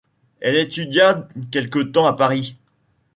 Elle 0.39 0.55
étudia 0.55 1.27
quelque 1.51 1.77
temps 1.77 2.07
à 2.07 2.17
Paris. 2.17 2.55